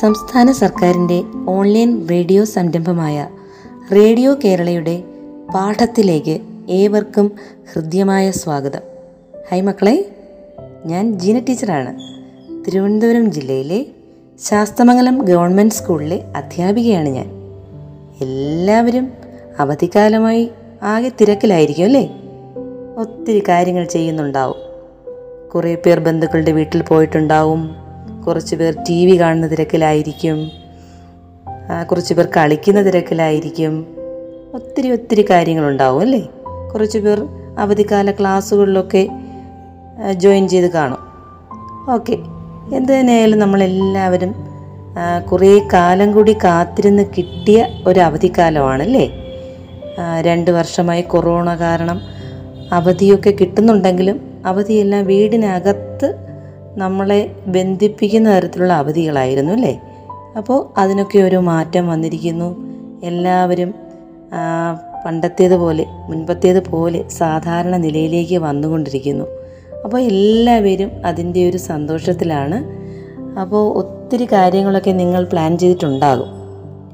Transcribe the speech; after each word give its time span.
സംസ്ഥാന 0.00 0.52
സർക്കാരിന്റെ 0.52 1.22
online 1.48 2.08
radio 2.08 2.44
സംരംഭമായ 2.44 3.28
റേഡിയോ 3.92 4.36
കേരളയുടെ 4.44 5.02
പാഠത്തിലേക്ക് 5.54 6.40
ഏവർക്കും 6.68 7.32
ഹൃദ്യമായ 7.72 8.30
സ്വാഗതം. 8.30 8.80
ഹൈ 9.50 9.60
മക്കളെ 9.60 10.08
ഞാൻ 10.86 11.18
ജീന 11.18 11.38
ടീച്ചറാണ്. 11.38 11.96
തിരുവനന്തപുരം 12.66 13.32
ജില്ലയിലെ 13.32 13.86
ശാസ്തമംഗലം 14.44 15.18
ഗവൺമെന്റ് 15.18 15.74
സ്കൂളിലെ 15.74 16.24
അധ്യാപികയാണ് 16.36 17.08
ഞാൻ. 17.08 17.30
എല്ലാവരും 18.20 19.12
അവധിക്കാലമായി 19.58 20.50
ആകെ 20.82 21.12
തിരക്കിലായിരിക്കും 21.20 21.84
അല്ലേ? 21.84 22.20
ഒത്തിരി 22.98 23.42
കാര്യങ്ങൾ 23.48 23.84
ചെയ്യുന്നുണ്ടാവും. 23.84 24.56
കുറേ 25.54 25.74
പേർ 25.74 26.00
ബന്ധുക്കളുടെ 26.00 26.52
വീട്ടിൽ 26.52 26.82
പോയിട്ടുണ്ടാവും. 26.82 27.87
കുറച്ച് 28.28 28.56
പേർ 28.56 28.74
ടി 28.88 29.06
വി 29.06 29.20
കാണുന്ന 29.20 29.46
തിരക്കിലായിരിക്കും. 29.46 30.50
കുറച്ച് 31.90 32.14
പേർ 32.14 32.28
കളിക്കുന്ന 32.36 32.82
തിരക്കിലായിരിക്കും. 32.82 33.86
ഒത്തിരി 34.54 34.90
ഒത്തിരി 34.90 35.26
കാര്യങ്ങളുണ്ടാവും 35.30 36.00
അല്ലേ? 36.00 36.28
കുറച്ച് 36.74 36.98
പേർ 36.98 37.26
അവധിക്കാല 37.58 38.10
ക്ലാസ്സുകളിലൊക്കെ 38.10 39.08
ജോയിൻ 40.12 40.48
ചെയ്ത് 40.48 40.70
കാണും. 40.70 40.98
ഓക്കെ. 41.92 42.12
എന്ത് 42.76 42.92
തന്നെയായാലും 42.92 43.38
നമ്മളെല്ലാവരും 43.38 44.34
കുറേ 45.32 45.68
കാലം 45.72 46.12
കൂടി 46.12 46.32
കാത്തിരുന്ന് 46.32 47.02
കിട്ടിയ 47.18 47.66
ഒരു 47.86 48.00
അവധിക്കാലമാണല്ലേ 48.00 49.24
രണ്ട് 50.20 50.50
വർഷമായി 50.50 51.02
കൊറോണ 51.02 51.54
കാരണം 51.56 52.00
അവധിയൊക്കെ 52.72 53.30
കിട്ടുന്നുണ്ടെങ്കിലും 53.30 54.42
അവധിയെല്ലാം 54.46 55.06
വീടിനകത്ത് 55.06 56.27
നമ്മളെ 56.78 57.34
ബന്ധിപ്പിക്കുന്ന 57.46 58.36
തരത്തിലുള്ള 58.36 58.72
അവധികളായിരുന്നു 58.72 59.52
അല്ലേ? 59.52 59.80
അപ്പോൾ 60.36 60.80
അതിനൊക്കെ 60.80 61.18
ഒരു 61.18 61.36
മാറ്റം 61.36 61.88
വന്നിരിക്കുന്നു. 61.88 62.56
എല്ലാവരും 63.04 63.74
പണ്ടത്തേതുപോലെ 65.06 65.86
മുൻപത്തേതുപോലെ 65.88 67.08
സാധാരണ 67.08 67.76
നിലയിലേക്ക് 67.76 68.38
വന്നുകൊണ്ടിരിക്കുന്നു. 68.38 69.24
അപ്പോൾ 69.84 70.00
എല്ലാവരും 70.00 70.90
അതിന്റെ 71.04 71.48
ഒരു 71.48 71.56
സന്തോഷത്തിലാണ്. 71.56 72.64
അപ്പോൾ 73.38 73.78
ഒത്തിരി 73.78 74.24
കാര്യങ്ങളൊക്കെ 74.24 74.90
നിങ്ങൾ 74.90 75.24
പ്ലാൻ 75.24 75.58
ചെയ്തിട്ടുണ്ടാകും. 75.58 76.26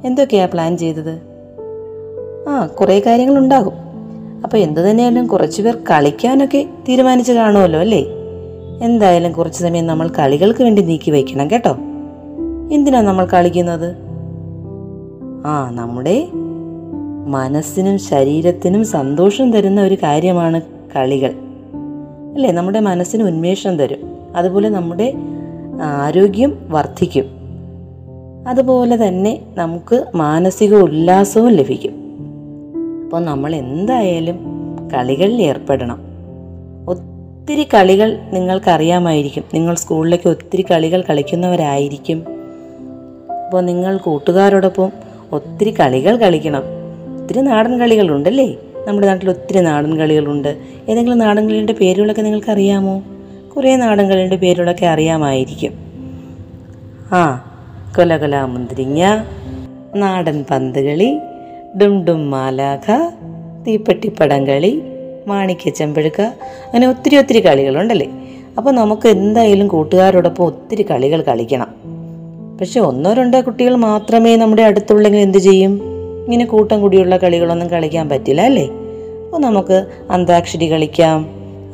എന്തൊക്കെയാണ് 0.04 0.52
പ്ലാൻ 0.52 0.78
ചെയ്തത്? 0.78 1.20
ആ 2.48 2.66
കുറേ 2.66 3.00
കാര്യങ്ങളുണ്ടാകും. 3.00 3.72
അപ്പോൾ 4.44 4.56
എന്തു 4.56 4.80
തന്നെയായാലും 4.80 5.26
കുറച്ച് 5.26 5.62
പേർ 5.62 5.76
കളിക്കാനൊക്കെ 5.90 6.66
തീരുമാനിച്ച് 6.88 7.32
കാണുമല്ലോ 7.32 7.80
അല്ലേ? 7.80 8.04
എന്തായാലും 8.82 9.32
കുറച്ച് 9.32 9.62
സമയം 9.62 9.86
നമ്മൾ 9.86 10.08
കളികൾക്ക് 10.08 10.62
വേണ്ടി 10.62 10.82
നീക്കി 10.82 11.10
വയ്ക്കണം 11.10 11.50
കേട്ടോ. 11.50 11.76
എന്തിനാ 12.72 13.00
നമ്മൾ 13.00 13.24
കളിക്കുന്നത്? 13.24 13.96
ആ 15.46 15.70
നമ്മുടെ 15.70 16.28
മനസ്സിനും 17.26 17.98
ശരീരത്തിനും 17.98 18.84
സന്തോഷം 18.84 19.52
തരുന്ന 19.52 19.80
ഒരു 19.80 19.94
കാര്യമാണ് 19.94 20.60
കളികൾ. 20.96 21.34
അല്ലേ? 22.34 22.52
നമ്മുടെ 22.52 22.80
മനസ്സിന് 22.80 23.22
ഉന്മേഷം 23.22 23.78
തരും. 23.78 24.16
അതുപോലെ 24.36 24.68
നമ്മുടെ 24.68 25.14
ആരോഗ്യം 25.82 26.58
വർദ്ധിക്കും. 26.68 27.24
അതുപോലെ 28.48 29.08
തന്നെ 29.08 29.40
നമുക്ക് 29.58 30.04
മാനസിക 30.14 30.74
ഉല്ലാസവും 30.74 31.48
ലഭിക്കും. 31.48 31.92
അപ്പോൾ 33.04 33.24
നമ്മൾ 33.24 33.54
എന്തായാലും 33.54 34.38
കളികളിൽ 34.94 35.42
ഏർപ്പെടണം. 35.42 36.13
ഒത്തിരി 37.44 37.68
കളികൾ 37.74 38.18
നിങ്ങൾക്കറിയാമായിരിക്കും. 38.32 39.44
നിങ്ങൾ 39.54 39.74
സ്കൂളിലേക്ക് 39.74 40.28
ഒത്തിരി 40.28 40.64
കളികൾ 40.70 41.04
കളിക്കുന്നവരായിരിക്കും. 41.10 42.24
അപ്പോൾ 43.46 43.60
നിങ്ങൾ 43.60 43.96
കൂട്ടുകാരോടൊപ്പം 43.96 44.92
ഒത്തിരി 45.32 45.70
കളികൾ 45.70 46.16
കളിക്കണം. 46.16 46.62
ഒത്തിരി 47.22 47.40
നാടൻ 47.40 47.78
കളികളുണ്ടല്ലേ? 47.78 48.56
നമ്മുടെ 48.86 49.06
നാട്ടിൽ 49.06 49.30
ഒത്തിരി 49.30 49.60
നാടൻ 49.60 49.98
കളികളുണ്ട്. 49.98 50.56
ഏതെങ്കിലും 50.88 51.18
നാടൻ 51.18 51.48
കളികളുടെ 51.48 51.72
പേരുകളൊക്കെ 51.72 52.22
നിങ്ങൾക്ക് 52.22 52.50
അറിയാമോ 52.50 53.02
കുറേ 53.56 53.76
നാടൻ 53.76 54.08
കളികളുടെ 54.08 54.36
പേരുകളൊക്കെ 54.36 54.86
അറിയാമായിരിക്കും. 54.86 55.72
ആ 57.12 57.52
കൊലകൊല 57.96 58.42
മുന്തിരിങ്ങ 58.42 59.24
നാടൻ 59.96 60.44
പന്തുകളി 60.50 61.18
ഡും 61.82 62.04
ഡും 62.04 62.30
മാലാഖ 62.30 63.10
തീപ്പെട്ടിപ്പടം 63.66 64.46
കളി 64.46 64.82
മാണിക്യ 65.28 65.70
ചെമ്പഴുക്ക 65.70 66.20
അങ്ങനെ 66.20 66.88
ഒത്തിരി 66.88 67.16
ഒത്തിരി 67.16 67.46
കളികളുണ്ടല്ലേ? 67.46 68.06
അപ്പോൾ 68.58 68.70
നമുക്ക് 68.70 69.08
എന്തായാലും 69.08 69.68
കൂട്ടുകാരോടൊപ്പം 69.68 70.44
ഒത്തിരി 70.44 70.82
കളികൾ 70.82 71.22
കളിക്കണം. 71.22 71.66
പക്ഷെ 72.60 72.80
ഒന്നോ 72.80 73.12
രണ്ടോ 73.12 73.40
കുട്ടികൾ 73.40 73.74
മാത്രമേ 73.74 74.36
നമ്മുടെ 74.36 74.62
അടുത്തുള്ളെങ്കിൽ 74.62 75.18
എന്ത് 75.18 75.38
ചെയ്യും? 75.38 75.80
ഇങ്ങനെ 76.24 76.44
കൂട്ടം 76.44 76.80
കൂടിയുള്ള 76.80 77.16
കളികളൊന്നും 77.16 77.68
കളിക്കാൻ 77.68 78.08
പറ്റില്ല 78.08 78.40
അല്ലേ? 78.40 78.64
അപ്പോൾ 78.64 79.38
നമുക്ക് 79.38 79.86
അന്താക്ഷരി 80.10 80.72
കളിക്കാം. 80.72 81.26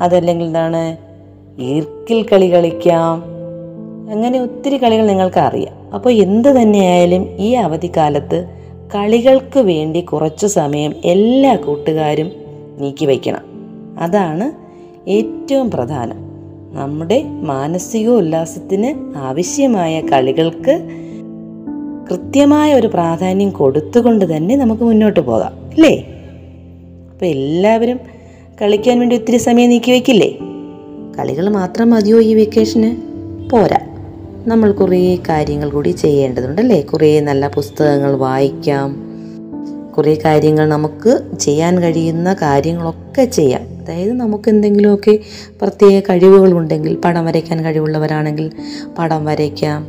അതല്ലെങ്കിൽ 0.03 0.47
എന്താണ്? 0.47 0.97
ഈർക്കിൽ 1.61 2.23
കളി 2.23 2.47
കളിക്കാം. 2.47 3.31
അങ്ങനെ 4.13 4.43
ഒത്തിരി 4.43 4.77
കളികൾ 4.77 5.07
നിങ്ങൾക്ക് 5.07 5.39
അറിയാം 5.39 5.95
അപ്പോൾ 5.95 6.13
എന്ത് 6.13 6.49
തന്നെയായാലും 6.49 7.37
ഈ 7.39 7.53
അവധിക്കാലത്ത് 7.53 8.49
കളികൾക്ക് 8.95 9.61
വേണ്ടി 9.61 10.01
കുറച്ച് 10.01 10.47
സമയം 10.47 10.95
എല്ലാ 11.05 11.57
കൂട്ടുകാരും 11.57 12.33
നീക്കി 12.81 13.07
വയ്ക്കണം. 13.07 13.41
അതാണ് 13.99 14.53
ഏറ്റവും 15.11 15.71
പ്രധാനം. 15.71 16.17
നമ്മുടെ 16.73 17.23
മാനസിക 17.23 18.09
ഉല്ലാസത്തിന് 18.09 19.19
ആവശ്യമായ 19.19 20.01
കളികൾക്ക് 20.01 20.89
കൃത്യമായ 22.11 22.75
ഒരു 22.75 22.87
പ്രാധാന്യം 22.87 23.51
കൊടുത്തുകൊണ്ട് 23.51 24.37
തന്നെ 24.37 24.57
നമുക്ക് 24.57 24.83
മുന്നോട്ട് 24.83 25.21
പോകാം 25.21 25.53
അല്ലേ? 25.53 26.07
അപ്പോൾ 27.13 27.27
എല്ലാവരും 27.27 28.01
കളിക്കാൻ 28.63 28.99
വേണ്ടി 28.99 29.17
ഒത്തിരി 29.17 29.37
സമയം 29.37 29.71
നീക്കി 29.71 29.91
വയ്ക്കില്ലേ? 29.91 30.39
കളികൾ 31.19 31.49
മാത്രം 31.49 31.91
മതിയോ 31.91 32.21
ഈ 32.21 32.35
വെക്കേഷന് 32.35 32.97
പോരാ. 33.51 33.79
നമ്മൾ 34.47 34.73
കുറേ 34.73 35.19
കാര്യങ്ങൾ 35.29 35.71
കൂടി 35.71 35.89
ചെയ്യേണ്ടതുണ്ടല്ലേ 35.89 36.83
കുറേ 36.83 37.21
നല്ല 37.21 37.49
പുസ്തകങ്ങൾ 37.49 38.17
വായിക്കാം 38.17 39.10
കുറേ 40.01 40.15
കാര്യങ്ങൾ 40.25 40.69
നമുക്ക് 40.69 41.23
ചെയ്യാൻ 41.41 41.83
കഴിയുന്ന 41.83 42.35
കാര്യങ്ങളൊക്കെ 42.35 43.25
ചെയ്യാം. 43.25 43.61
അതായത് 43.61 44.13
നമുക്ക് 44.13 44.49
എന്തെങ്കിലുമൊക്കെ 44.49 45.19
പ്രത്യേക 45.63 46.03
കഴിവുകളുണ്ടെങ്കിൽ 46.11 46.95
പടം 47.05 47.27
വരയ്ക്കാൻ 47.27 47.65
കഴിവുള്ളവരാണെങ്കിൽ 47.65 48.51
പടം 48.99 49.25
വരയ്ക്കാം. 49.25 49.87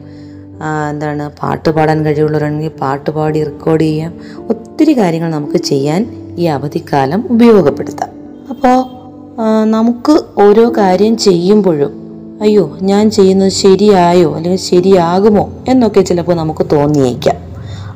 എന്താണ് 0.90 1.30
പാട്ട് 1.42 1.70
പാടാൻ 1.70 2.06
കഴിവുള്ളവരാണെങ്കിൽ 2.06 2.70
പാട്ട് 2.70 3.10
പാടി 3.10 3.44
റെക്കോർഡ് 3.44 3.82
ചെയ്യാം. 3.82 4.14
ഒത്തിരി 4.50 4.98
കാര്യങ്ങൾ 4.98 5.32
നമുക്ക് 5.32 5.58
ചെയ്യാൻ 5.58 6.36
ഈ 6.38 6.46
അവധിക്കാലം 6.46 7.24
ഉപയോഗപ്പെടുത്താം. 7.30 8.10
അപ്പോൾ 8.50 8.80
നമുക്ക് 9.64 10.20
ഓരോ 10.42 10.74
കാര്യം 10.78 11.18
ചെയ്യുമ്പോഴും 11.18 11.94
അയ്യോ 12.42 12.78
ഞാൻ 12.82 13.12
ചെയ്യുന്നത് 13.12 13.50
ശരിയായോ? 13.50 14.36
അല്ലെങ്കിൽ 14.36 14.60
ശരിയാകുമോ? 14.60 15.54
എന്നൊക്കെ 15.68 16.02
ചിലപ്പോൾ 16.02 16.36
നമുക്ക് 16.36 16.66
തോന്നിയേക്കാം. 16.72 17.36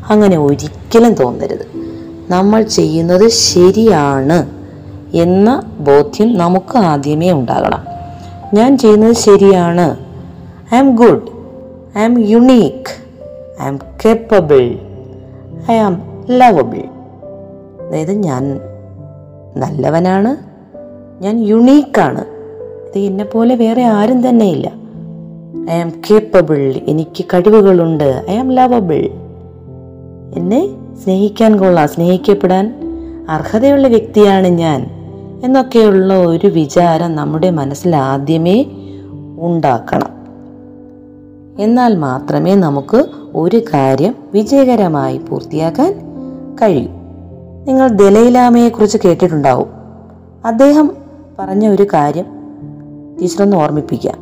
അങ്ങനെ 0.09 0.38
ഒരിക്കലും 0.38 1.14
തോന്നരുത്. 1.14 1.74
നമ്മൾ 2.29 2.61
ചെയ്യുന്നത് 2.61 3.27
ശരിയാണ് 3.27 4.49
എന്ന 5.16 5.61
ബോധ്യം 5.79 6.37
നമുക്ക് 6.37 6.77
ആദ്യമേ 6.77 7.31
ഉണ്ടാകണം. 7.31 7.79
ഞാൻ 8.53 8.77
ചെയ്യുന്നത് 8.77 9.13
ശരിയാണ്. 9.13 9.97
I 10.75 10.77
am 10.77 10.95
good 10.95 11.22
I 11.97 12.01
am 12.01 12.29
unique 12.29 13.05
I 13.61 13.66
am 13.66 13.79
capable 14.05 14.75
I 15.72 15.75
am 15.75 16.01
lovable 16.29 16.83
അതായത് 17.87 18.11
ഞാൻ 18.11 18.59
നല്ലവനാണ്. 19.57 20.35
ഞാൻ 21.23 21.39
യുണീക്കാണ് 21.39 22.25
ഇത് 22.87 22.99
എന്നെ 22.99 23.25
പോലെ 23.25 23.55
വേറെ 23.55 23.83
ആരും 23.83 24.29
തന്നെ 24.29 24.45
ഇല്ല. 24.45 24.72
ഐ 25.72 25.79
ആം 25.79 25.91
കേപ്പബിൾ 26.11 26.81
എനിക്ക് 26.87 27.25
കഴിവുകളുണ്ട്. 27.33 28.25
ഐ 28.29 28.35
ആം 28.35 28.51
ലവബിൾ 28.51 29.09
എന്നെ 30.35 30.84
സ്നേഹിക്കാൻ 31.03 31.58
കൊള്ളാം 31.58 31.88
സ്നേഹിക്കപ്പെടാൻ 31.88 32.74
അർഹതയുള്ള 33.30 33.88
വ്യക്തിയാണ് 33.88 34.47
ഞാൻ 34.47 34.88
എന്നൊക്കെയുള്ള 35.44 36.14
ഒരു 36.14 36.47
വിചാരം 36.47 37.16
നമ്മുടെ 37.16 37.50
മനസ്സിൽ 37.50 37.96
ആദ്യമേ 37.96 38.66
ഉണ്ടാക്കണം. 39.40 40.08
എന്നാൽ 41.59 41.96
മാത്രമേ 41.96 42.56
നമുക്ക് 42.56 43.06
ഒരു 43.36 43.62
കാര്യം 43.74 44.16
വിജയകരമായി 44.34 45.18
പൂർത്തിയാക്കാൻ 45.18 45.96
കഴിയൂ. 46.62 46.90
നിങ്ങൾ 47.66 47.88
ദലൈലാമയെക്കുറിച്ച് 47.88 48.97
കേട്ടിട്ടുണ്ടാവും. 49.06 49.68
അദ്ദേഹം 50.46 50.92
പറഞ്ഞ 51.40 51.68
ഒരു 51.68 51.88
കാര്യം 51.94 52.26
ടീച്ചറൊന്ന് 53.22 53.58
ഓർമ്മിപ്പിക്കാം 53.58 54.18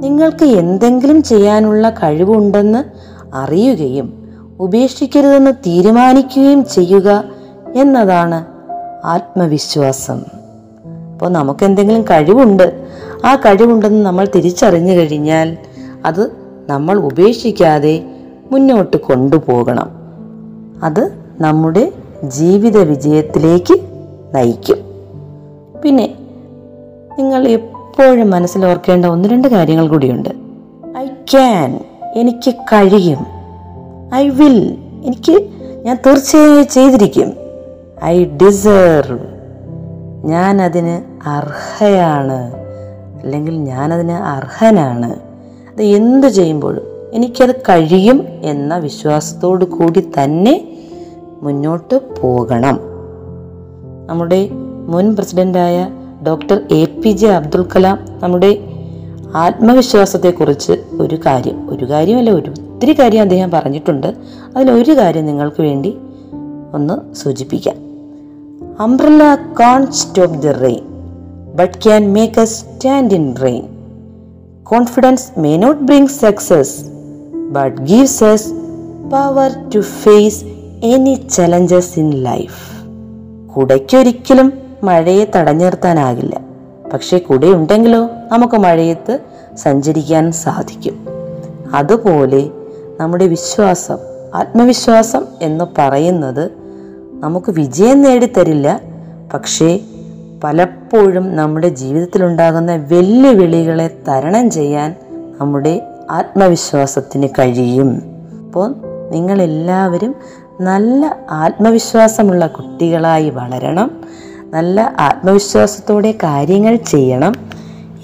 നിങ്ങൾക്ക് 0.00 0.44
എന്തെങ്കിലും 0.44 1.22
ചെയ്യാനുള്ള 1.22 1.90
കഴിവുണ്ടെന്ന് 1.90 2.84
അറിയുകയും 3.34 4.21
ഉപേക്ഷിക്കരുതെന്ന് 4.62 5.50
തീരുമാനിക്കുകയും 5.50 6.64
ചെയ്യുക 6.64 7.24
എന്നതാണ് 7.74 8.46
ആത്മവിശ്വാസം. 9.04 10.18
അപ്പോൾ 11.12 11.28
നമുക്ക് 11.28 11.64
എന്തെങ്കിലും 11.64 12.02
കഴിവുണ്ട് 12.02 12.88
ആ 13.24 13.36
കഴിവുണ്ടെന്ന് 13.36 14.06
നമ്മൾ 14.06 14.28
തിരിച്ചറിഞ്ഞു 14.34 14.92
കഴിഞ്ഞാൽ 14.92 15.56
അത് 16.04 16.32
നമ്മൾ 16.68 16.98
ഉപേക്ഷിക്കാതെ 16.98 18.04
മുന്നോട്ട് 18.50 18.96
കൊണ്ടുപോകണം. 18.96 19.90
അത് 20.82 21.12
നമ്മുടെ 21.40 21.92
ജീവിത 22.24 22.78
വിജയത്തിലേക്ക് 22.78 23.74
നയിക്കും. 24.34 24.76
പിന്നെ 25.84 26.14
നിങ്ങൾ 27.18 27.48
എപ്പോഴും 27.48 28.30
മനസ്സിൽ 28.30 28.66
ഓർക്കേണ്ട 28.66 29.06
ഒന്ന് 29.06 29.28
രണ്ട് 29.28 29.48
കാര്യങ്ങൾ 29.48 29.88
കൂടിയുണ്ട്. 29.88 30.28
ഐ 30.98 31.06
ക്യാൻ 31.06 31.84
എനിക്ക് 32.14 32.50
കഴിയും. 32.50 33.41
I 34.14 34.28
will. 34.28 34.76
എനിക്ക് 35.04 35.48
ഞാൻ 35.84 35.98
തീർച്ചയായും 36.06 36.68
ചെയ്തിരിക്കും. 36.68 37.32
I 38.04 38.24
deserve. 38.24 39.18
ഞാൻ 40.24 40.62
അതിന് 40.62 41.28
അർഹയാണ്. 41.28 42.54
അല്ലെങ്കിൽ 43.22 43.54
ഞാനതിന് 43.54 44.12
അർഹനാണ്. 44.12 45.12
അത് 45.72 45.82
എന്തു 45.82 46.26
ചെയ്യുമ്പോഴും 46.26 46.82
എനിക്കത് 47.12 47.56
കഴിയും 47.56 48.26
എന്ന 48.42 48.78
വിശ്വാസത്തോടു 48.78 49.64
കൂടി 49.64 50.00
തന്നെ 50.00 50.78
മുന്നോട്ട് 51.42 52.00
പോകണം. 52.20 52.80
നമ്മുടെ 54.06 54.48
മുൻ 54.86 55.14
പ്രസിഡന്റായ 55.14 55.88
doctor 56.26 56.62
A 56.70 56.84
P 56.84 57.10
J 57.10 57.28
Abdul 57.28 57.66
Kalam 57.76 58.06
നമ്മുടെ 58.22 58.58
ആത്മവിശ്വാസത്തെക്കുറിച്ച് 59.34 60.72
ഒരു 61.00 61.18
കാര്യം 61.26 61.70
ഒരു 61.70 61.84
കാര്യമല്ല 61.84 62.30
ഒരു 62.30 62.54
ഒത്തിരി 62.82 62.98
കാര്യം 62.98 63.22
അദ്ദേഹം 63.22 63.50
പറഞ്ഞിട്ടുണ്ട്. 63.50 64.06
അതിലൊരു 64.56 64.92
കാര്യം 64.98 65.26
നിങ്ങൾക്ക് 65.26 65.60
വേണ്ടി 65.60 65.96
ഒന്ന് 66.74 67.14
സൂചിപ്പിക്കാം. 67.14 67.74
Umbrella 68.82 69.34
can't 69.60 69.92
stop 69.92 70.42
the 70.42 70.52
rain 70.52 70.84
but 71.54 71.78
can 71.78 72.12
make 72.12 72.40
a 72.40 72.44
stand 72.44 73.14
in 73.14 73.34
rain 73.42 73.62
confidence 74.62 75.40
may 75.40 75.56
not 75.56 75.82
bring 75.82 76.06
success 76.06 76.74
but 77.50 77.76
gives 77.82 78.24
us 78.24 78.48
power 79.12 79.70
to 79.74 79.78
face 79.78 80.44
any 80.84 81.14
challenges 81.14 81.98
in 81.98 82.10
life 82.10 82.62
കുടയ്ക്കൊരിക്കലും 83.52 84.52
മഴയെ 84.82 85.24
തടഞ്ഞു 85.36 85.64
നിർത്താനാകില്ല 85.64 86.40
പക്ഷേ 86.92 87.18
കുടയുണ്ടെങ്കിലോ 87.18 88.02
നമുക്ക് 88.32 88.54
മഴയത്ത് 88.54 89.18
സഞ്ചരിക്കാൻ 89.56 90.32
സാധിക്കും. 90.32 91.06
അതുപോലെ 91.74 92.50
നമ്മുടെ 93.02 93.26
വിശ്വാസം 93.26 93.98
ആത്മവിശ്വാസം 94.34 95.24
എന്ന് 95.42 95.64
പറയുന്നത് 95.78 96.50
നമുക്ക് 97.20 97.52
വിജയം 97.52 98.02
നേടിത്തരില്ല. 98.02 98.80
പക്ഷേ 99.34 99.80
പലപ്പോഴും 100.44 101.36
നമ്മുടെ 101.36 101.68
ജീവിതത്തിലുണ്ടാകുന്ന 101.68 102.76
വെല്ലുവിളികളെ 102.76 103.90
തരണം 104.08 104.50
ചെയ്യാൻ 104.50 104.94
നമ്മുടെ 105.40 105.82
ആത്മവിശ്വാസത്തിന് 106.10 107.28
കഴിയും. 107.38 108.02
അപ്പോൾ 108.46 108.74
നിങ്ങളെല്ലാവരും 109.10 110.14
നല്ല 110.60 111.16
ആത്മവിശ്വാസമുള്ള 111.30 112.46
കുട്ടികളായി 112.46 113.30
വളരണം. 113.30 113.90
നല്ല 114.50 114.94
ആത്മവിശ്വാസത്തോടെ 114.98 116.12
കാര്യങ്ങൾ 116.12 116.76
ചെയ്യണം. 116.76 117.32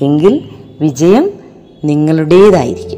എങ്കിൽ 0.00 0.44
വിജയം 0.80 1.30
നിങ്ങളുടേതായിരിക്കും. 1.84 2.97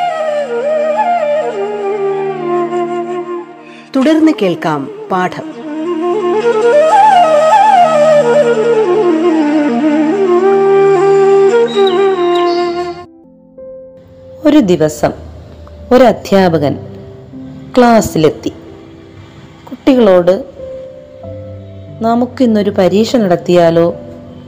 തുടർന്ന് 4.11 4.31
കേൾക്കാം 4.41 5.07
പാഠം. 5.11 5.43
ഒരു 14.45 14.59
ദിവസം 14.59 15.11
ഒരു 15.91 16.03
അധ്യാപകൻ 16.03 16.79
ക്ലാസ്സിലെത്തി. 17.77 18.49
കുട്ടികളോട് 19.69 20.45
നമുക്കിന്നൊരു 22.01 22.69
പരീക്ഷ 22.69 23.15
നടത്തിയാലോ? 23.15 23.95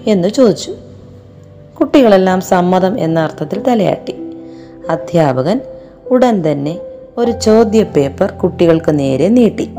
എന്ന് 0.08 0.28
ചോദിച്ചു. 0.28 0.76
കുട്ടികളെല്ലാം 1.80 2.42
സമ്മതം 2.42 3.00
എന്ന 3.00 3.20
അർത്ഥത്തിൽ 3.20 3.64
തലയാട്ടി. 3.64 4.16
അധ്യാപകൻ 4.90 5.62
ഉടൻ 6.10 6.52
തന്നെ 6.52 6.80
ഒരു 7.18 7.32
ചോദ്യപേപ്പർ 7.32 8.32
കുട്ടികൾക്ക് 8.32 9.00
നേരെ 9.00 9.28
നീട്ടി. 9.28 9.70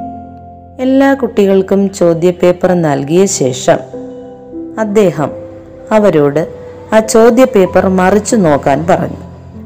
എല്ലാ 0.80 1.14
കുട്ടികൾക്കും 1.14 1.92
ചോദ്യപേപ്പർ 1.92 2.72
നൽകിയ 2.72 3.26
ശേഷം 3.26 3.78
അദ്ദേഹം 4.78 5.30
അവരോട് 5.92 6.48
ആ 6.92 6.98
ചോദ്യപേപ്പർ 6.98 7.88
മറിച്ചു 7.88 8.36
നോക്കാൻ 8.36 8.86
പറഞ്ഞു. 8.90 9.16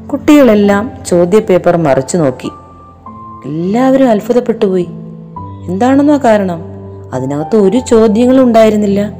കുട്ടികളെല്ലാം 0.07 0.91
ചോദ്യപേപ്പർ 1.07 1.77
മറിച്ചു 1.77 2.17
നോക്കി. 2.17 2.49
എല്ലാവരും 3.45 4.09
അത്ഭുതപ്പെട്ടുപോയി. 4.09 4.87
എന്താണെന്നോ 5.67 6.17
കാരണം? 6.17 6.63
അതിനകത്ത് 7.13 7.55
ഒരു 7.55 7.77
ചോദ്യങ്ങളും 7.77 8.43
ഉണ്ടായിരുന്നില്ല. 8.43 9.11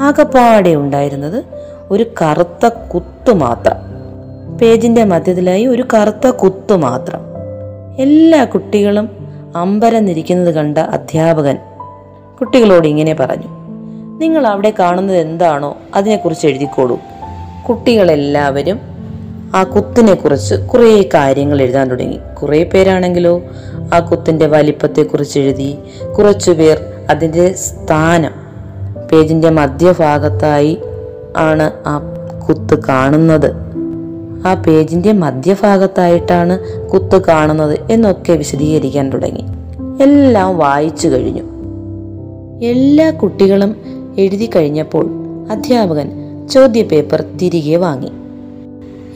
ആകപ്പാടെ 0.00 0.74
ഉണ്ടായിരുന്നത് 0.74 1.44
ഒരു 1.90 2.06
കറുത്ത 2.22 2.68
കുത്തു 2.68 3.32
മാത്രം. 3.32 3.76
പേജിന്റെ 4.58 5.04
മധ്യത്തിലായി 5.04 5.66
ഒരു 5.66 5.84
കറുത്ത 5.94 6.30
കുത്തു 6.30 6.74
മാത്രം. 6.74 7.33
എല്ലാ 7.98 8.44
കുട്ടികളും 8.44 9.10
അമ്പരന്നിരിക്കുന്നത് 9.56 10.54
കണ്ട 10.54 10.78
അധ്യാപകൻ 10.78 11.58
കുട്ടികളോട് 12.40 12.88
ഇങ്ങനെ 12.88 13.14
പറഞ്ഞു 13.14 13.64
നിങ്ങൾ 14.18 14.46
അവിടെ 14.46 14.74
കാണുന്നത് 14.78 15.16
എന്താണോ 15.16 15.76
അതിനെക്കുറിച്ച് 15.94 16.46
എഴുതിക്കോളൂ. 16.46 16.98
കുട്ടികളെല്ലാവരും 17.68 18.80
ആ 19.56 19.64
കുത്തിനെക്കുറിച്ച് 19.64 20.54
കുറേ 20.54 21.08
കാര്യങ്ങൾ 21.14 21.62
എഴുതാൻ 21.62 21.90
തുടങ്ങി. 21.90 22.18
കുറേ 22.42 22.64
പേരാണെങ്കിലോ 22.64 23.42
ആ 23.94 24.00
കുത്തിന്റെ 24.00 24.46
വലിപ്പത്തെക്കുറിച്ച് 24.46 25.40
എഴുതി 25.40 25.78
കുറച്ചു 26.18 26.50
പേർ 26.50 26.80
അതിന്റെ 27.10 27.52
സ്ഥാനം 27.52 28.32
പേജിന്റെ 29.12 29.50
മധ്യഭാഗത്തായി 29.50 30.78
ആണ് 31.36 31.72
ആ 31.86 32.00
കുത്ത് 32.48 32.82
കാണുന്നത്. 32.88 33.63
ആ 34.44 34.54
പേജിന്റെ 34.54 35.12
മധ്യഭാഗത്തായിട്ടാണ് 35.12 36.58
കുത്ത് 36.88 37.22
കാണുന്നത് 37.24 37.78
എന്നൊക്കെ 37.90 38.32
വിശദീകരിക്കാൻ 38.32 39.10
തുടങ്ങി. 39.10 39.42
എല്ലാം 40.02 40.58
വായിച്ചു 40.58 41.08
കഴിഞ്ഞു. 41.08 41.42
എല്ലാ 42.62 43.10
കുട്ടികളും 43.10 43.76
എഴുതി 44.18 44.50
കഴിഞ്ഞപ്പോൾ 44.56 45.10
അധ്യാപകൻ 45.50 46.10
ചോദ്യപേപ്പർ 46.52 47.24
തിരികെ 47.42 47.76
വാങ്ങി. 47.76 48.10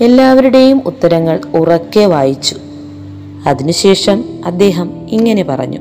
എല്ലാവരുടെയും 0.04 0.82
ഉത്തരങ്ങൾ 0.87 1.40
ഉറക്കെ 1.54 2.00
വായിച്ചു. 2.00 2.56
അതിനുശേഷം 3.47 4.25
അദ്ദേഹം 4.44 4.90
ഇങ്ങനെ 5.08 5.44
പറഞ്ഞു. 5.44 5.78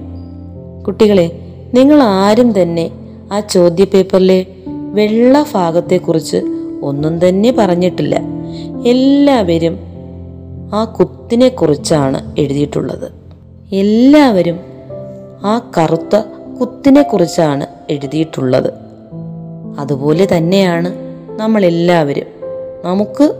കുട്ടികളെ 0.87 1.39
നിങ്ങൾ 1.73 2.03
ആരും 2.03 2.61
തന്നെ 2.61 2.91
ആ 3.31 3.39
ചോദ്യപേപ്പറിലെ 3.39 4.45
വെള്ള 4.93 5.45
ഭാഗത്തെക്കുറിച്ച് 5.53 6.37
ഒന്നും 6.83 7.29
തന്നെ 7.29 7.55
പറഞ്ഞിട്ടില്ല. 7.57 8.37
എല്ലാവരും 8.88 9.79
ആ 10.74 10.86
കുത്തിനെ 11.00 11.50
കുറിച്ചാണ് 11.50 12.36
എഴുതിയിട്ടുള്ളത്. 12.39 13.12
എല്ലാവരും 13.74 14.60
ആ 15.44 15.72
കറുത്ത 15.77 16.15
കുത്തിനെ 16.60 17.01
കുറിച്ചാണ് 17.01 17.67
എഴുതിയിട്ടുള്ളത്. 17.89 18.74
അതുപോലെ 19.79 20.27
തന്നെയാണ് 20.38 20.89
നമ്മളെല്ലാവരും. 21.39 22.25
നമുക്ക് 22.86 23.34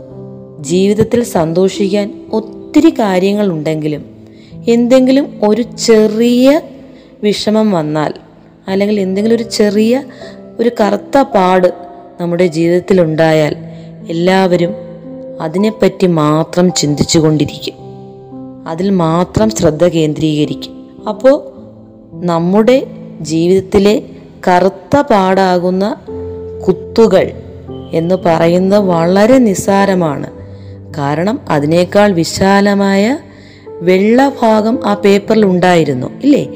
ജീവിതത്തിൽ 0.62 1.22
സന്തോഷിക്കാൻ 1.22 2.28
ഒത്തിരി 2.32 2.90
കാര്യങ്ങളുണ്ടെങ്കിലും 2.90 4.04
എന്തെങ്കിലും 4.68 5.40
ഒരു 5.42 5.62
ചെറിയ 5.62 6.60
വിഷമം 7.22 7.70
വന്നാൽ 7.70 8.12
അല്ലെങ്കിൽ 8.68 9.00
എന്തെങ്കിലും 9.00 9.36
ഒരു 9.36 9.42
ചെറിയ 9.42 10.02
ഒരു 10.60 10.70
കറുത്ത 10.80 11.22
പാട് 11.22 11.68
നമ്മുടെ 12.20 12.46
ജീവിതത്തിൽ 12.46 13.00
ഉണ്ടായാൽ 13.00 13.56
എല്ലാവരും 14.08 14.87
അതിനെപ്പറ്റി 15.40 16.06
മാത്രം 16.06 16.72
ചിന്തിച്ചു 16.72 17.18
കൊണ്ടിരിക്കും. 17.18 17.74
അതിൽ 18.68 18.90
മാത്രം 18.90 19.50
ശ്രദ്ധ 19.50 19.88
കേന്ദ്രീകരിക്കും. 19.88 20.90
അപ്പോൾ 21.08 21.44
നമ്മുടെ 22.26 22.86
ജീവിതത്തിലെ 23.20 24.02
കറുത്ത 24.48 25.00
പാടാകുന്ന 25.00 25.96
കുത്തുകൾ 26.68 27.32
എന്ന് 27.92 28.14
പറയുന്നത് 28.14 28.80
വളരെ 28.80 29.38
നിസ്സാരമാണ്. 29.38 30.30
കാരണം 30.98 31.40
അതിനേക്കാൾ 31.48 32.12
വിശാലമായ 32.12 33.18
വെള്ളഭാഗം 33.66 34.78
ആ 34.86 34.94
പേപ്പറിൽ 34.94 35.46
ഉണ്ടായിരുന്നു 35.46 36.06
ഇല്ലേ? 36.24 36.46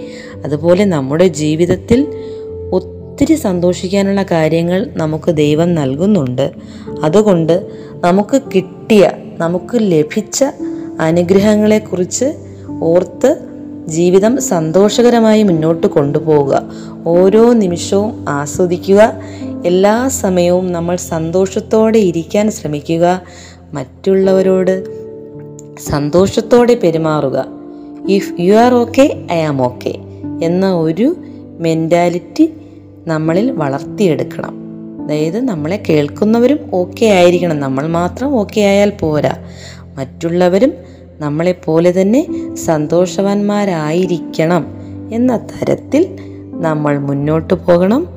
അതുപോലെ 0.44 0.84
നമ്മുടെ 0.84 1.26
ജീവിതത്തിൽ 1.28 2.06
ഒത്തിരി 3.22 3.38
സന്തോഷിക്കാനുള്ള 3.38 4.22
കാര്യങ്ങൾ 4.22 4.86
നമുക്ക് 4.96 5.32
ദൈവം 5.32 5.74
നൽകുന്നുണ്ട്. 5.74 6.52
അതുകൊണ്ട് 7.02 7.70
നമുക്ക് 8.04 8.42
കിട്ടിയ 8.54 9.10
നമുക്ക് 9.38 9.78
ലഭിച്ച 9.78 10.44
അനുഗ്രഹങ്ങളെക്കുറിച്ച് 11.00 12.34
ഓർത്ത് 12.82 13.36
ജീവിതം 13.86 14.42
സന്തോഷകരമായി 14.42 15.42
മുന്നോട്ട് 15.42 15.86
കൊണ്ടുപോവുക. 15.86 16.72
ഓരോ 17.06 17.52
നിമിഷവും 17.52 18.24
ആസ്വദിക്കുക. 18.28 19.20
എല്ലാ 19.66 20.08
സമയവും 20.08 20.72
നമ്മൾ 20.72 20.96
സന്തോഷത്തോടെ 20.96 21.98
ഇരിക്കാൻ 21.98 22.50
ശ്രമിക്കുക. 22.50 23.22
മറ്റുള്ളവരോട് 23.72 24.84
സന്തോഷത്തോടെ 25.90 26.74
പെരുമാറുക. 26.74 27.46
If 28.08 28.32
you 28.40 28.54
are 28.54 28.74
okay 28.74 29.26
I 29.32 29.40
am 29.40 29.62
okay 29.62 29.94
എന്ന 30.42 30.74
ഒരു 30.74 31.16
മെന്റാലിറ്റി 31.58 32.52
നമ്മളിൽ 33.06 33.50
വളർത്തിയെടുക്കണം. 33.50 34.62
അതായത് 35.04 35.40
നമ്മളെ 35.40 35.82
കേൾക്കുന്നവരും 35.88 36.70
ഓക്കെ 36.72 37.06
ആയിരിക്കണം. 37.06 37.60
നമ്മൾ 37.60 37.86
മാത്രം 37.86 38.34
ഓക്കെ 38.34 38.60
ആയാൽ 38.60 38.90
പോരാ. 38.90 39.36
മറ്റുള്ളവരും 39.94 40.72
നമ്മളെപ്പോലെ 41.20 42.00
തന്നെ 42.00 42.54
സന്തോഷവാന്മാരായിരിക്കണം 42.54 44.66
എന്ന 45.12 45.36
തരത്തിൽ 45.36 46.18
നമ്മൾ 46.60 46.98
മുന്നോട്ട് 46.98 47.54
പോകണം. 47.54 48.08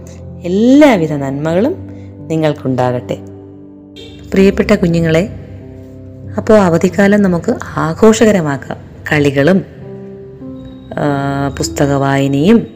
എല്ലാവിധ 0.43 1.13
നന്മകളും 1.13 1.75
നിങ്ങൾക്കുണ്ടാകട്ടെ. 2.27 3.17
പ്രിയപ്പെട്ട 4.33 4.75
കുഞ്ഞുങ്ങളെ 4.75 5.29
അപ്പോൾ 6.37 6.59
അവധിക്കാലം 6.59 7.21
നമുക്ക് 7.21 7.55
ആഘോഷകരമാക്കാം. 7.77 8.77
കളികളും 9.11 9.65
പുസ്തക 11.57 11.93
വായനയും 11.93 12.67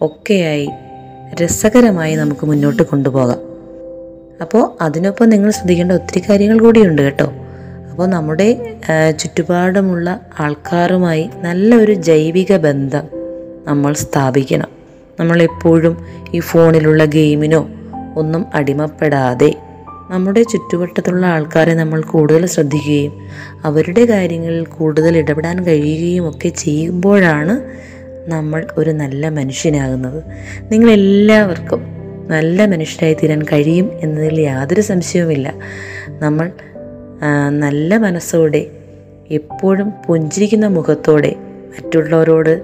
ഒക്കെയായി 0.00 0.68
രസകരമായി 1.34 2.16
നമുക്ക് 2.16 2.46
മുന്നോട്ട് 2.46 2.82
കൊണ്ടുപോകാം. 2.82 3.38
അപ്പോൾ 4.40 4.82
അതിനൊപ്പം 4.82 5.28
നിങ്ങൾ 5.28 5.50
ശ്രദ്ധിക്കേണ്ട 5.50 5.92
ഒത്തിരി 5.92 6.22
കാര്യങ്ങൾ 6.28 6.58
കൂടിയുണ്ട് 6.58 7.02
കേട്ടോ. 7.02 7.32
അപ്പോൾ 7.90 8.06
നമ്മുടെ 8.06 8.78
ചുറ്റുപാടുമുള്ള 9.18 10.20
ആൾക്കാരുമായി 10.40 11.30
നല്ലൊരു 11.44 11.92
ജൈവിക 11.92 12.56
ബന്ധം 12.56 13.02
നമ്മൾ 13.66 13.92
സ്ഥാപിക്കണം. 13.94 14.68
നമ്മളെപ്പോഴും 15.20 16.06
ഈ 16.34 16.40
ഫോണിലുള്ള 16.40 17.04
ഗെയിമിനോ 17.04 17.68
ഒന്നും 18.16 18.46
അടിമപ്പെടാതെ 18.54 19.56
നമ്മുടെ 20.10 20.42
ചുറ്റുവട്ടത്തുള്ള 20.42 21.26
ആൾക്കാരെ 21.26 21.74
നമ്മൾ 21.74 22.02
കൂടുതൽ 22.02 22.46
ശ്രദ്ധിക്കുകയും 22.46 23.12
അവരുടെ 23.64 24.04
കാര്യങ്ങളിൽ 24.04 24.64
കൂടുതൽ 24.64 25.16
ഇടപെടാൻ 25.16 25.64
കഴിയുകയും 25.64 26.28
ഒക്കെ 26.28 26.48
ചെയ്യുമ്പോഴാണ് 26.48 27.54
നമ്മൾ 28.28 28.66
ഒരു 28.78 28.90
നല്ല 28.90 29.28
മനുഷ്യനാകുന്നത്. 29.28 30.24
നിങ്ങളെല്ലാവർക്കും 30.72 31.82
നല്ല 32.28 32.66
മനുഷ്യരായി 32.66 33.14
തീരാൻ 33.14 33.42
കഴിയും 33.42 33.90
എന്നതിൽ 34.00 34.40
യാതൊരു 34.40 34.80
സംശയവുമില്ല. 34.80 35.54
നമ്മൾ 36.08 36.50
നല്ല 37.48 37.96
മനസ്സോടെ 37.96 38.66
എപ്പോഴും 39.30 39.92
പുഞ്ചിരിക്കുന്ന 40.06 40.66
മുഖത്തോടെ 40.66 41.34
മറ്റുള്ളവരോട് 41.38 42.62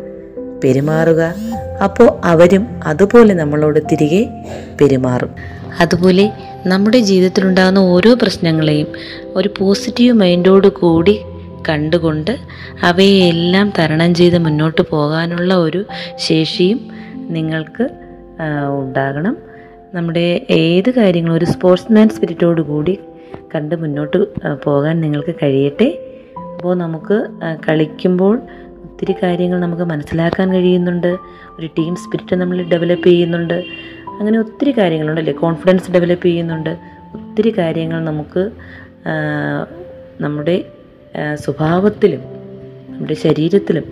പെരുമാറുക. 0.64 1.34
അപ്പോൾ 1.84 2.20
അവരും 2.24 2.66
അതുപോലെ 2.84 3.34
നമ്മളോട് 3.34 3.80
തിരികെ 3.92 4.28
പെരുമാറും. 4.80 5.30
അതുപോലെ 5.80 6.32
നമ്മുടെ 6.66 6.98
ജീവിതത്തിലുണ്ടാകുന്ന 6.98 7.78
ഓരോ 7.78 8.14
പ്രശ്നങ്ങളെയും 8.14 8.86
ഒരു 9.36 9.50
പോസിറ്റീവ് 9.58 10.12
മൈൻഡോട് 10.12 10.66
കൂടി 10.66 11.20
കണ്ടുകൊണ്ട് 11.68 12.32
അവയെല്ലാം 12.82 13.72
തരണം 13.78 14.14
ചെയ്ത് 14.14 14.38
മുന്നോട്ട് 14.38 14.82
പോകാനുള്ള 14.90 15.54
ഒരു 15.54 15.84
ശേഷിയും 16.16 16.80
നിങ്ങൾക്ക് 17.36 17.86
ഉണ്ടാകണം. 18.80 19.36
നമ്മുടെ 19.94 20.46
ഏത് 20.50 20.90
കാര്യങ്ങളും 20.90 21.36
ഒരു 21.36 21.44
സ്പോർട്സ്മാൻ 21.44 22.08
സ്പിരിറ്റോട് 22.08 22.60
കൂടി 22.60 22.98
കണ്ട് 23.54 23.74
മുന്നോട്ട് 23.82 24.18
പോകാൻ 24.64 24.94
നിങ്ങൾക്ക് 25.00 25.34
കഴിയട്ടെ. 25.42 25.88
അപ്പോൾ 26.52 26.74
നമുക്ക് 26.76 27.16
കളിക്കുമ്പോൾ 27.68 28.36
ഒത്തിരി 28.84 29.14
കാര്യങ്ങൾ 29.22 29.58
നമുക്ക് 29.60 29.82
മനസ്സിലാക്കാൻ 29.82 30.52
കഴിയുന്നുണ്ട്. 30.52 31.10
ഒരു 31.58 31.66
ടീം 31.78 31.92
സ്പിരിറ്റ് 31.96 32.36
നമ്മൾ 32.36 32.62
ഡെവലപ്പ് 32.62 33.06
ചെയ്യുന്നുണ്ട്. 33.06 33.58
അങ്ങനെ 34.18 34.38
ഒത്തിരി 34.38 34.70
കാര്യങ്ങളുണ്ടല്ലേ? 34.78 35.32
കോൺഫിഡൻസ് 35.32 35.90
ഡെവലപ്പ് 35.90 36.26
ചെയ്യുന്നുണ്ട്. 36.26 36.72
ഒത്തിരി 37.14 37.50
കാര്യങ്ങൾ 37.58 37.98
നമുക്ക് 38.04 38.42
നമ്മുടെ 40.20 40.56
സ്വഭാവത്തിലും 41.34 42.20
നമ്മുടെ 42.88 43.14
ശരീരത്തിലും 43.14 43.84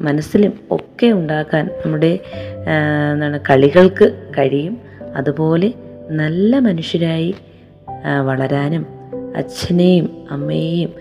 മനസ്സിലും 0.00 0.52
ഒക്കെ 0.70 1.06
ഉണ്ടാക്കാൻ 1.06 1.70
നമ്മുടെ 1.84 2.18
എന്താണ് 3.12 3.40
കളികൾക്ക് 3.50 4.12
കഴിയും. 4.38 4.78
അതുപോലെ 5.16 5.72
നല്ല 6.10 6.58
മനുഷ്യരായി 6.58 7.34
വളരാനും 8.24 8.86
അച്ഛനെയും 9.36 10.26
അമ്മയെയും 10.30 10.92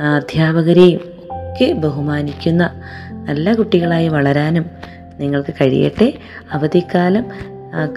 അധ്യാപകരെയും 0.00 1.00
ഒക്കെ 1.30 1.72
ബഹുമാനിക്കുന്ന 1.72 2.70
നല്ല 3.12 3.52
കുട്ടികളായി 3.52 4.08
വളരാനും 4.08 4.66
നിങ്ങൾക്ക് 5.18 5.54
കഴിയട്ടെ. 5.60 6.14
അവധിക്കാലം 6.52 7.24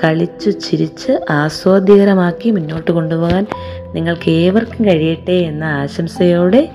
കളിച്ചു 0.03 0.49
ചിരിച്ച് 0.49 1.11
ആസ്വാദ്യകരമാക്കി 1.29 2.49
മുന്നോട്ട് 2.49 2.91
കൊണ്ടുപോകാൻ 2.91 3.47
നിങ്ങൾക്ക് 3.93 4.29
ഏവർക്കും 4.29 4.85
കഴിയട്ടെ 4.85 5.31
എന്ന 5.31 5.63
ആശംസയോടെ 5.63 6.69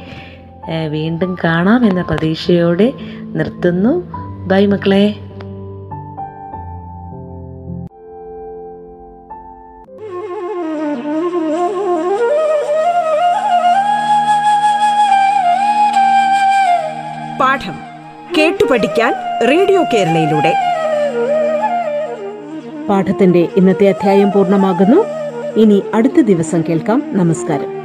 വീണ്ടും 0.88 1.36
കാണാം 1.44 1.86
എന്ന 1.86 2.02
പ്രതീക്ഷയോടെ 2.02 2.92
നിർത്തുന്നു. 3.22 4.02
ബൈ 4.46 4.66
മക്കളെ. 4.66 5.14
പാഠം 17.40 17.74
കേട്ടു 18.38 18.64
പഠിക്കാൻ 18.64 19.14
റേഡിയോ 19.48 19.84
കേരളയിലൂടെ. 19.94 20.54
പാഠത്തിന്റെ 22.88 23.48
ഇന്നത്തെ 23.56 23.88
അധ്യായം 23.88 24.32
പൂർണമാകുന്നു. 24.32 25.04
ഇനി 25.60 25.82
അടുത്ത 25.94 26.20
ദിവസം 26.20 26.62
കേൾക്കാം. 26.68 27.02
നമസ്കാരം. 27.06 27.75